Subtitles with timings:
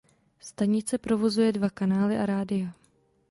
[0.39, 2.73] Stanice provozuje dva kanály a rádia.